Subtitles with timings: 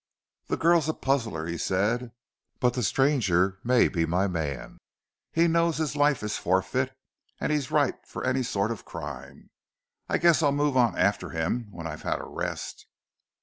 [0.47, 2.11] "The girl's a puzzler," he said,
[2.59, 4.79] "but the stranger may be my man.
[5.31, 6.97] He knows his life is forfeit,
[7.39, 9.51] and he's ripe for any sort of crime.
[10.09, 12.87] I guess I'll move on after him when I've had a rest."